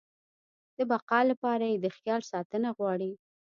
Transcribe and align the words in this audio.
د 0.77 0.79
بقا 0.91 1.19
لپاره 1.31 1.65
يې 1.71 1.77
د 1.81 1.85
خیال 1.97 2.21
ساتنه 2.31 2.69
غواړي. 2.77 3.11